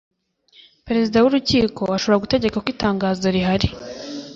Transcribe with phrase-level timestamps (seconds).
[0.87, 3.67] perezida w urukiko ashobora gutegeka ko itangazo rihari